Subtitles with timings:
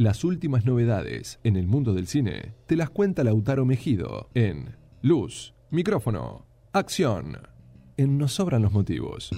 [0.00, 5.52] Las últimas novedades en el mundo del cine te las cuenta Lautaro Mejido en Luz,
[5.68, 7.36] Micrófono, Acción.
[7.98, 9.30] En Nos Sobran los Motivos.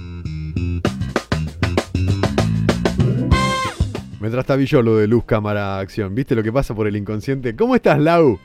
[4.21, 6.15] Me trastabilló lo de luz, cámara, acción.
[6.15, 7.57] ¿Viste lo que pasa por el inconsciente?
[7.57, 8.39] ¿Cómo estás, Lau?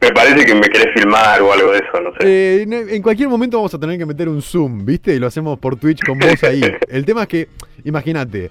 [0.00, 2.26] Me parece que me querés filmar o algo de eso, no sé.
[2.26, 5.14] Eh, en, en cualquier momento vamos a tener que meter un zoom, ¿viste?
[5.14, 6.62] Y lo hacemos por Twitch con vos ahí.
[6.88, 7.48] El tema es que,
[7.84, 8.50] imagínate,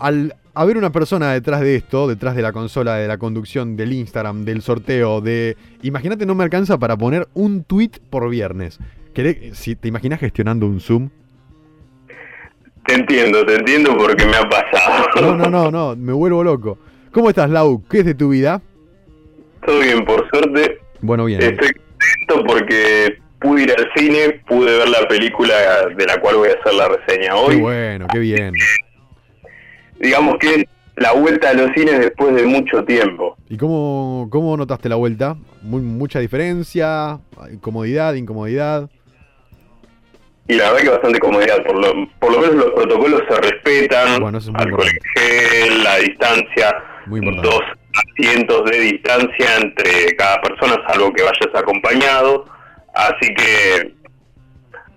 [0.00, 3.92] al haber una persona detrás de esto, detrás de la consola, de la conducción, del
[3.92, 5.56] Instagram, del sorteo, de...
[5.82, 8.78] Imagínate, no me alcanza para poner un tweet por viernes.
[9.14, 11.10] ¿Querés- si ¿Te imaginas gestionando un Zoom?
[12.86, 15.06] Te entiendo, te entiendo porque me ha pasado.
[15.20, 16.78] No, no, no, no, me vuelvo loco.
[17.12, 17.82] ¿Cómo estás, Lau?
[17.88, 18.60] ¿Qué es de tu vida?
[19.64, 20.78] Todo bien, por suerte.
[21.00, 21.40] Bueno, bien.
[21.40, 25.54] Estoy contento porque pude ir al cine, pude ver la película
[25.96, 27.60] de la cual voy a hacer la reseña Qué hoy.
[27.60, 28.52] bueno, qué bien.
[30.00, 33.36] Digamos que la vuelta a los cines después de mucho tiempo.
[33.48, 35.36] ¿Y cómo, cómo notaste la vuelta?
[35.62, 37.18] Muy, ¿Mucha diferencia?
[37.60, 38.14] ¿Comodidad?
[38.14, 38.88] ¿Incomodidad?
[40.46, 44.20] Y la verdad que bastante comodidad, por lo, por lo menos los protocolos se respetan,
[44.20, 44.50] Bueno, es
[45.14, 46.74] gel, la distancia,
[47.06, 47.62] Muy dos
[47.94, 52.44] asientos de distancia entre cada persona, salvo que vayas acompañado.
[52.94, 53.94] Así que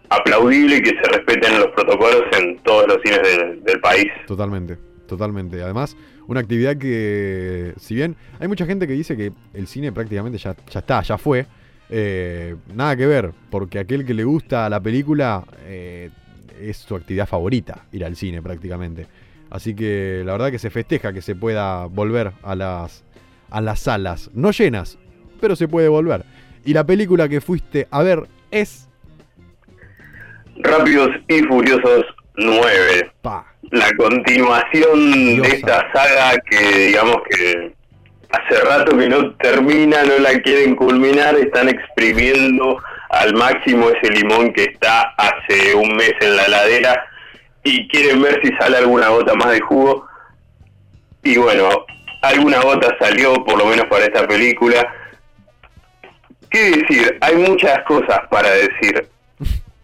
[0.10, 4.08] aplaudible que se respeten los protocolos en todos los cines del, del país.
[4.28, 5.62] Totalmente, totalmente.
[5.62, 5.96] Además,
[6.28, 10.56] una actividad que, si bien hay mucha gente que dice que el cine prácticamente ya,
[10.70, 11.46] ya está, ya fue,
[11.90, 16.10] eh, nada que ver, porque aquel que le gusta la película eh,
[16.62, 19.08] es su actividad favorita, ir al cine prácticamente.
[19.50, 23.04] Así que la verdad que se festeja que se pueda volver a las,
[23.50, 24.98] a las salas, no llenas,
[25.40, 26.26] pero se puede volver.
[26.66, 28.90] Y la película que fuiste a ver es...
[30.58, 32.06] Rápidos y Furiosos
[32.38, 33.12] 9.
[33.22, 33.46] Pa.
[33.72, 35.50] La continuación Diosa.
[35.50, 37.74] de esta saga que digamos que
[38.30, 42.78] hace rato que no termina, no la quieren culminar, están exprimiendo
[43.10, 47.06] al máximo ese limón que está hace un mes en la ladera
[47.64, 50.08] y quieren ver si sale alguna gota más de jugo.
[51.24, 51.86] Y bueno,
[52.22, 54.88] alguna gota salió por lo menos para esta película.
[56.50, 57.18] ¿Qué decir?
[57.22, 59.10] Hay muchas cosas para decir,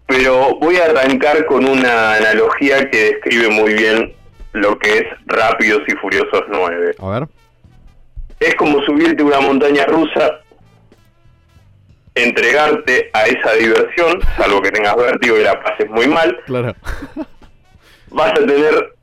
[0.07, 4.13] pero voy a arrancar con una analogía que describe muy bien
[4.53, 6.95] lo que es Rápidos y Furiosos 9.
[6.99, 7.27] A ver.
[8.39, 10.41] Es como subirte a una montaña rusa,
[12.15, 16.37] entregarte a esa diversión, salvo que tengas vértigo y la pases muy mal.
[16.45, 16.75] Claro.
[18.09, 18.95] Vas a tener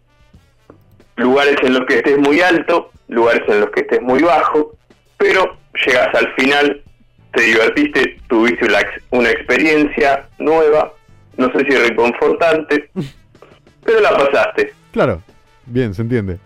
[1.17, 4.77] lugares en los que estés muy alto, lugares en los que estés muy bajo,
[5.17, 5.57] pero
[5.87, 6.83] llegas al final,
[7.33, 10.93] te divertiste, tuviste una, ex- una experiencia nueva,
[11.37, 12.91] no sé si reconfortante,
[13.85, 14.73] pero la pasaste.
[14.93, 15.23] Claro.
[15.67, 16.39] Bien, se entiende.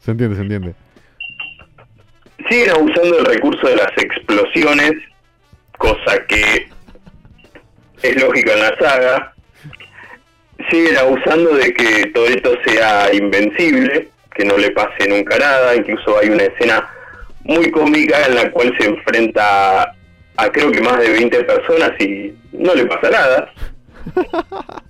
[0.00, 0.74] Se entiende, se entiende.
[2.48, 4.92] Siguen abusando del recurso de las explosiones,
[5.78, 6.68] cosa que
[8.02, 9.32] es lógica en la saga.
[10.70, 15.74] Siguen abusando de que Toreto sea invencible, que no le pase nunca nada.
[15.74, 16.88] Incluso hay una escena
[17.44, 19.92] muy cómica en la cual se enfrenta
[20.36, 23.52] a creo que más de 20 personas y no le pasa nada.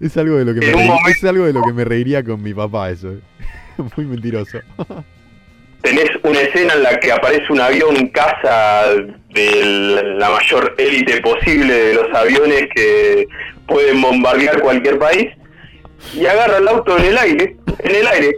[0.00, 1.84] Es algo de lo que me En reí- momento- es algo de lo que me
[1.84, 3.14] reiría con mi papá eso.
[3.96, 4.58] Muy mentiroso.
[5.82, 8.84] tenés una escena en la que aparece un avión caza
[9.30, 13.26] de la mayor élite posible de los aviones que
[13.66, 15.28] pueden bombardear cualquier país
[16.14, 18.36] y agarra el auto en el aire, en el aire.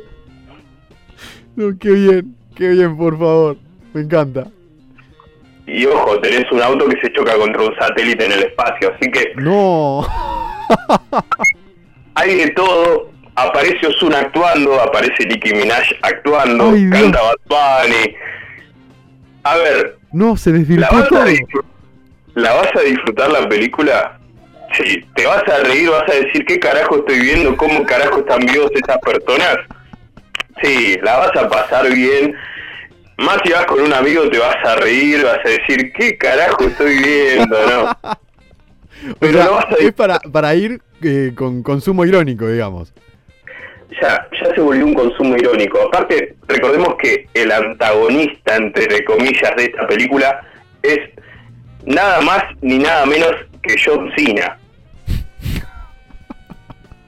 [1.57, 3.57] No, qué bien, qué bien, por favor.
[3.93, 4.47] Me encanta.
[5.73, 9.11] Y ojo, tenés un auto que se choca contra un satélite en el espacio, así
[9.11, 10.07] que No.
[12.15, 13.11] hay de todo.
[13.37, 18.15] Aparece Ozuna actuando, aparece Nicki Minaj actuando, Ay, canta Bad Bunny.
[19.45, 21.25] A ver, No, se ¿La desvirtuó vas, a todo.
[21.27, 21.65] disfr-
[22.35, 24.19] ¿La vas a disfrutar la película?
[24.77, 28.41] Sí, te vas a reír, vas a decir qué carajo estoy viendo, cómo carajo están
[28.41, 29.57] vivos esas personas.
[30.63, 32.35] Sí, la vas a pasar bien.
[33.21, 36.65] Más si vas con un amigo te vas a reír, vas a decir qué carajo
[36.65, 38.17] estoy viendo, ¿no?
[39.13, 42.93] O Pero sea, no vas a es para, para ir eh, con consumo irónico, digamos.
[44.01, 45.81] Ya, ya se volvió un consumo irónico.
[45.87, 50.47] Aparte, recordemos que el antagonista, entre comillas, de esta película
[50.83, 50.99] es
[51.87, 53.33] nada más ni nada menos
[53.63, 54.59] que John Cena.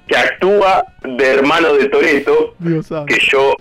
[0.09, 2.55] Que actúa de hermano de Toreto,
[3.07, 3.55] que yo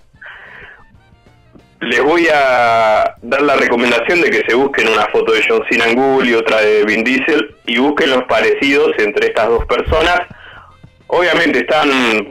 [1.82, 5.86] les voy a dar la recomendación de que se busquen una foto de John Cena
[5.86, 10.22] en Google y otra de Vin Diesel y busquen los parecidos entre estas dos personas
[11.14, 11.90] Obviamente están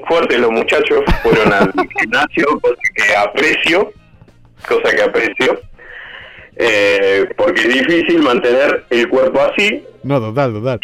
[0.09, 1.71] fuertes los muchachos, fueron al
[2.01, 3.93] gimnasio, cosa que aprecio,
[4.67, 5.61] cosa que aprecio,
[6.57, 10.81] eh, porque es difícil mantener el cuerpo así, No, total, total.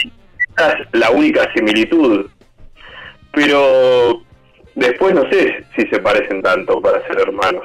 [0.58, 2.26] esa es la única similitud.
[3.32, 4.22] Pero
[4.74, 7.64] después no sé si se parecen tanto para ser hermanos.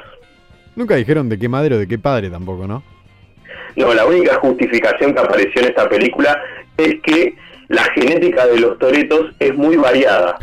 [0.76, 2.82] Nunca dijeron de qué madre o de qué padre tampoco, ¿no?
[3.76, 6.40] No, la única justificación que apareció en esta película
[6.76, 7.36] es que
[7.68, 10.38] la genética de los toretos es muy variada.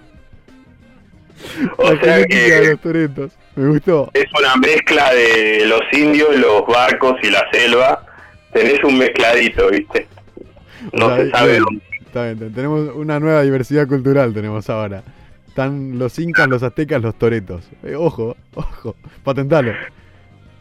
[1.76, 3.32] o La sea genética de que los toretos.
[3.54, 4.10] Me gustó.
[4.14, 8.06] es una mezcla de los indios, los barcos y la selva.
[8.52, 10.06] Tenés un mezcladito, ¿viste?
[10.93, 11.82] No O sea, se sabe bien, dónde.
[12.00, 15.02] Está bien, tenemos una nueva diversidad cultural tenemos ahora.
[15.56, 17.69] Están los incas, los aztecas, los toretos.
[17.82, 19.75] Eh, ojo, ojo, patentalo.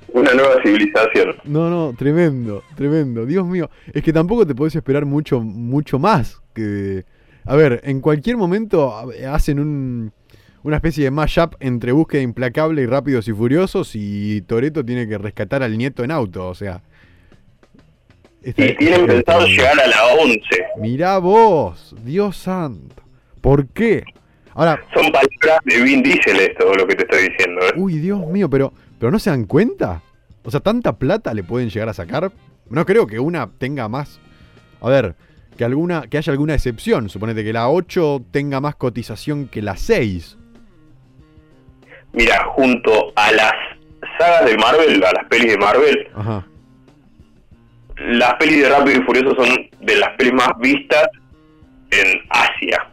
[0.10, 1.38] Una nueva civilización.
[1.46, 3.26] No, no, tremendo, tremendo.
[3.26, 6.42] Dios mío, es que tampoco te podés esperar mucho, mucho más.
[6.54, 7.06] Que,
[7.46, 8.94] a ver, en cualquier momento
[9.32, 10.12] hacen un,
[10.64, 15.18] una especie de mashup entre búsqueda implacable y rápidos y furiosos y Toreto tiene que
[15.18, 16.82] rescatar al nieto en auto, o sea.
[18.44, 20.40] esta- Y tienen pensado llegar a la 11.
[20.82, 22.96] Mirá vos, Dios santo.
[23.40, 24.04] ¿Por qué?
[24.54, 27.62] Ahora, Son palabras de Vin Diesel esto, lo que te estoy diciendo.
[27.68, 27.74] ¿eh?
[27.78, 30.02] uy, Dios mío, pero, pero ¿no se dan cuenta?
[30.44, 32.32] O sea, ¿tanta plata le pueden llegar a sacar?
[32.70, 34.20] No creo que una tenga más.
[34.82, 35.16] A ver,
[35.58, 37.10] que alguna que haya alguna excepción.
[37.10, 40.38] Suponete que la 8 tenga más cotización que la 6.
[42.14, 43.54] Mira, junto a las
[44.18, 46.46] sagas de Marvel, a las pelis de Marvel, Ajá.
[47.98, 51.08] las pelis de Rápido y Furioso son de las pelis más vistas
[51.92, 52.91] en Asia.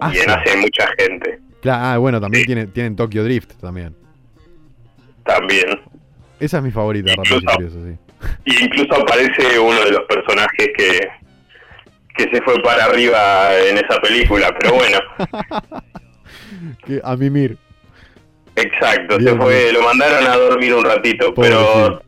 [0.00, 0.22] Y Asia.
[0.24, 2.46] en Asia hay mucha gente Claro, ah, bueno, también Sí.
[2.46, 3.94] tiene, tienen Tokyo Drift también.
[5.24, 5.80] también.
[6.40, 7.98] Esa es mi favorita, Rápido y Incluso- Furioso, sí.
[8.46, 11.08] Y incluso aparece uno de los personajes que,
[12.16, 14.98] que se fue para arriba en esa película, pero bueno,
[17.04, 17.56] a mimir.
[18.56, 22.02] exacto, se fue, lo mandaron a dormir un ratito, Pobre pero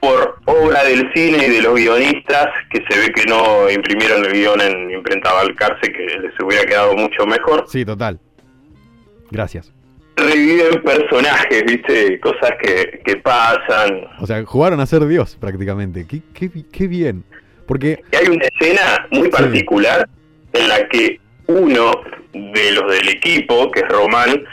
[0.00, 4.32] por obra del cine y de los guionistas, que se ve que no imprimieron el
[4.32, 8.18] guion en imprenta Balcarce, que les hubiera quedado mucho mejor, Sí, total.
[9.30, 9.72] Gracias.
[10.16, 14.04] reviven personajes, viste, cosas que, que pasan.
[14.20, 16.06] O sea, jugaron a ser Dios prácticamente.
[16.06, 17.24] Qué, qué, qué bien.
[17.66, 20.08] Porque, Y hay una escena muy particular
[20.52, 21.92] en la que uno
[22.32, 24.44] de los del equipo, que es Román,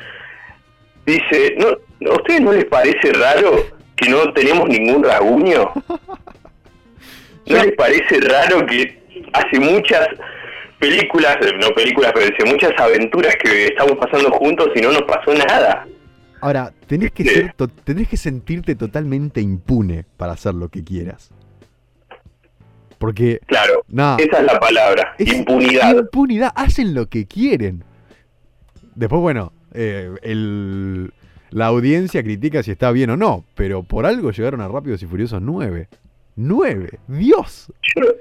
[1.05, 1.69] dice, ¿no,
[2.11, 3.65] ¿a ustedes no les parece raro
[3.97, 5.71] que no tenemos ningún rasguño?
[7.47, 9.01] ¿No les parece raro que
[9.33, 10.07] hace muchas
[10.79, 15.03] películas, eh, no películas, pero dice muchas aventuras que estamos pasando juntos y no nos
[15.03, 15.85] pasó nada?
[16.39, 17.29] ahora, tenés que, Sí.
[17.29, 21.31] ser to- tenés que sentirte totalmente impune para hacer lo que quieras.
[22.99, 23.83] Porque, Claro,
[24.19, 25.95] esa es la palabra, Es impunidad.
[25.95, 27.83] Impunidad, hacen lo que quieren.
[28.95, 31.11] Después, bueno, eh, el-
[31.51, 35.05] la audiencia critica si está bien o no, pero por algo llegaron a Rápidos y
[35.05, 35.87] Furiosos 9.
[36.35, 37.71] 9, Dios.
[37.95, 38.13] Yo-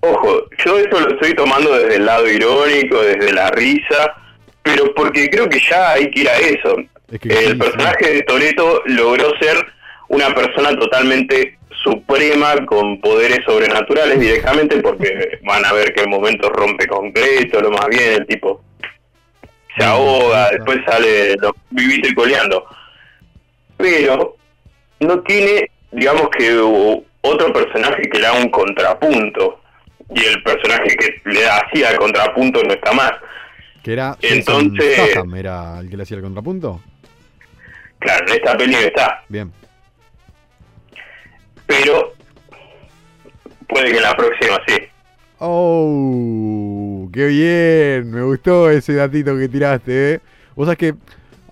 [0.00, 4.14] ojo, yo eso lo estoy tomando desde el lado irónico, desde la risa,
[4.62, 6.76] pero porque creo que ya hay que ir a eso.
[7.10, 7.54] Es que El sí.
[7.58, 9.56] personaje de Toreto logró ser
[10.08, 16.50] una persona totalmente suprema con poderes sobrenaturales directamente porque van a ver que en momentos
[16.50, 18.62] rompe concreto, lo más bien el tipo
[19.76, 22.64] se ahoga, después sale lo viviste y coleando.
[23.76, 24.36] Pero
[25.00, 26.56] no tiene, digamos que
[27.22, 29.60] otro personaje que le haga un contrapunto.
[30.14, 33.12] Y el personaje que le hacía el contrapunto no está más.
[33.82, 36.80] Que era Entonces- era el que le hacía el contrapunto.
[37.98, 39.22] Claro, en esta peli está.
[39.28, 39.50] Bien.
[41.66, 42.12] Pero
[43.66, 44.74] puede que en la próxima sí.
[45.38, 46.73] Oh,
[47.12, 48.10] qué bien.
[48.10, 50.20] Me gustó ese datito que tiraste, ¿eh?
[50.56, 50.94] Vos sabés que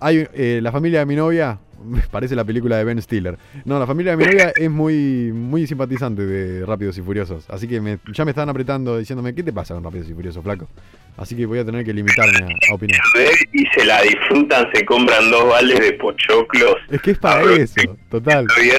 [0.00, 1.59] hay eh, la familia de mi novia,
[2.11, 3.37] parece la película de Ben Stiller.
[3.64, 7.49] No, la familia de mi novia es muy, muy simpatizante de Rápidos y Furiosos.
[7.50, 10.42] Así que me- ya me están apretando diciéndome, ¿qué te pasa con Rápidos y Furiosos,
[10.42, 10.68] flaco?
[11.16, 12.99] Así que voy a tener que limitarme a, a opinar.
[13.14, 16.76] Ver y se la disfrutan, se compran dos baldes de pochoclos.
[16.90, 17.75] Es que es para eso.
[18.11, 18.76] Total, bien,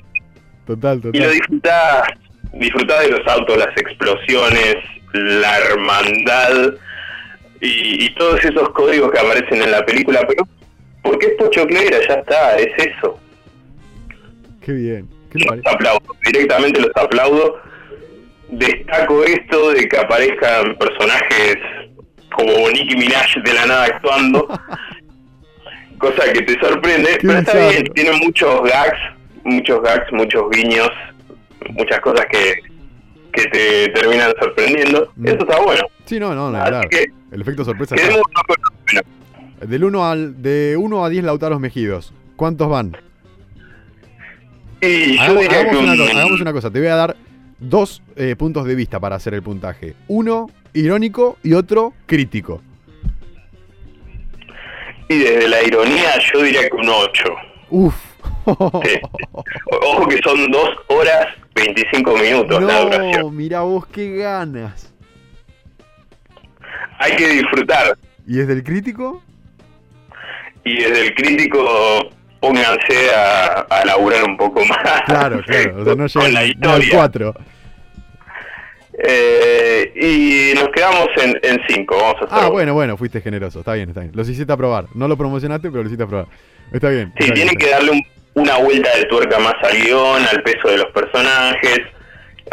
[0.65, 1.31] total, Y lo total.
[1.31, 2.03] disfrutás,
[2.53, 4.75] disfrutás de los autos, las explosiones,
[5.13, 6.73] la hermandad
[7.61, 10.47] y, y todos esos códigos que aparecen en la película, pero
[11.03, 13.19] porque es pochoclera, ya está, es eso.
[14.61, 15.09] Qué bien.
[15.29, 17.59] ¿Qué le Los aplaudo, directamente los aplaudo.
[18.49, 21.57] Destaco esto de que aparezcan personajes
[22.31, 24.47] como Nicki Minaj de la nada actuando,
[25.97, 28.99] cosa que te sorprende, pero está bien, tiene muchos gags,
[29.43, 30.89] muchos gags, muchos guiños,
[31.69, 32.55] muchas cosas que,
[33.33, 35.11] que te terminan sorprendiendo.
[35.15, 35.27] Mm.
[35.27, 35.81] Eso está bueno.
[36.05, 36.89] Sí, no, no, Así claro.
[36.89, 37.95] que El efecto sorpresa.
[37.95, 39.65] está.
[39.65, 42.13] Del 1 al de 1 a 10 Lautaros Mejidos.
[42.35, 42.97] ¿Cuántos van?
[44.81, 47.15] Y Hagamos, una un- cosa, hagamos una cosa, te voy a dar
[47.59, 49.93] dos eh, puntos de vista para hacer el puntaje.
[50.09, 52.61] Uno irónico y otro crítico.
[55.09, 57.23] y desde la ironía yo diría que un 8.
[57.69, 57.95] Uf.
[58.45, 58.51] Sí.
[59.87, 63.35] Ojo que son 2 horas 25 minutos la no, duración.
[63.35, 64.93] mira vos qué ganas.
[66.99, 67.97] Hay que disfrutar.
[68.27, 69.21] ¿Y es del crítico?
[70.63, 75.01] Y desde el crítico pónganse a, a laburar un poco más.
[75.05, 75.81] Claro, claro.
[75.81, 76.89] O sea, no con la historia.
[76.93, 77.35] 4.
[79.05, 81.07] Eh, y nos quedamos
[81.41, 81.95] en 5.
[81.95, 83.59] Vamos a hacer Ah, bueno, bueno, fuiste generoso.
[83.59, 84.11] Está bien, está bien.
[84.15, 84.85] Los hiciste a probar.
[84.93, 86.27] No lo promocionaste, pero lo hiciste a probar.
[86.71, 87.11] Está bien.
[87.17, 88.03] Sí, está bien, tiene está que darle un-
[88.35, 91.79] una vuelta de tuerca más al guion, al peso de los personajes.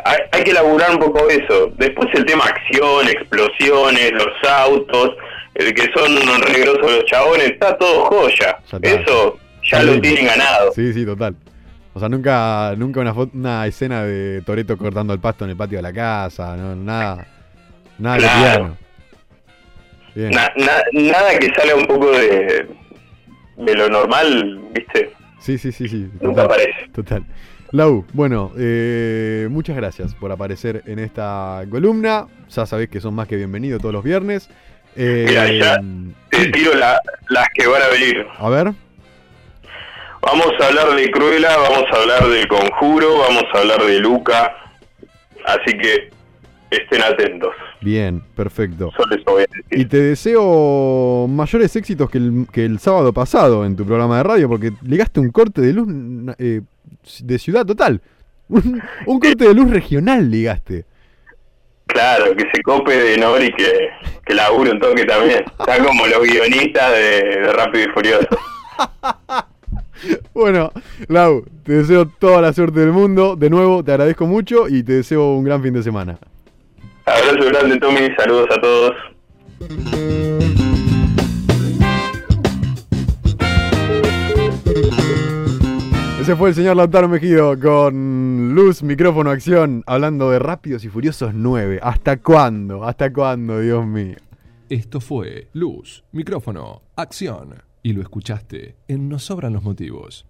[0.05, 1.73] Hay, hay que elaborar un poco eso.
[1.77, 5.11] Después el tema acción, explosiones, los autos,
[5.55, 8.59] el que son regrosos los chabones, está todo joya.
[8.71, 8.89] Ya está.
[8.89, 9.39] Eso
[9.71, 10.73] ya lo tienen ganado.
[10.73, 11.35] Sí, sí, total.
[11.93, 15.79] O sea, nunca, nunca una, una escena de Toreto cortando el pasto en el patio
[15.79, 17.27] de la casa, no, nada,
[17.99, 18.77] nada Claro.
[20.15, 20.31] Bien.
[20.31, 22.67] Na- na- nada que salga un poco de,
[23.57, 25.13] de lo normal, ¿viste?
[25.41, 26.09] Sí, sí, sí, sí.
[26.21, 26.45] Nunca Total.
[26.47, 26.89] aparece.
[26.95, 27.25] total.
[27.73, 32.27] Lau, bueno, eh, muchas gracias por aparecer en esta columna.
[32.51, 34.49] Ya sabés que son más que bienvenidos todos los viernes.
[34.97, 35.81] Eh, Mira, ya-
[36.31, 38.27] Te tiro la- las que van a venir.
[38.39, 38.73] a ver,
[40.23, 44.53] Vamos a hablar de Cruella, vamos a hablar del Conjuro, vamos a hablar de Luca.
[45.47, 46.11] Así que
[46.71, 47.50] estén atentos.
[47.81, 48.91] bien, perfecto.
[48.97, 49.89] Solo eso voy a Y decir.
[49.89, 54.49] te deseo mayores éxitos que el, que el sábado pasado en tu programa de radio,
[54.49, 55.89] porque ligaste un corte de luz
[56.39, 56.61] eh,
[57.23, 58.00] de ciudad total.
[58.50, 60.85] Un, un corte de luz regional ligaste.
[61.87, 63.89] Claro, que se cope de Nori y que,
[64.27, 65.45] que labure un toque también.
[65.59, 67.00] Está como los guionistas de,
[67.41, 68.29] de Rápido y Furioso.
[70.33, 70.73] Bueno,
[71.09, 73.37] Lau, te deseo toda la suerte del mundo.
[73.37, 76.19] De nuevo, te agradezco mucho y te deseo un gran fin de semana.
[77.11, 78.09] Abrazo grande, Tommy.
[78.17, 78.93] Saludos a todos.
[86.21, 91.35] Ese fue el señor Lautaro Mejido con luz, micrófono, acción, hablando de Rápidos y Furiosos
[91.35, 91.81] 9.
[91.83, 92.85] ¿Hasta cuándo?
[92.85, 94.17] ¿Hasta cuándo, Dios mío?
[94.69, 97.55] Esto fue Luz, micrófono, acción.
[97.83, 100.30] Y lo escuchaste en Nos Sobran los Motivos.